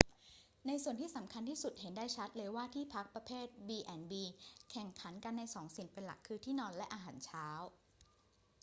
[0.67, 4.11] ในส่วนที่สำคัญที่สุด เห็นได้ชัดว่าที่พักประเภท b&b
[4.71, 7.47] แข่งขันกันในสองสิ่งเป็นหลัก คือ ที่นอนและอาหารเช้า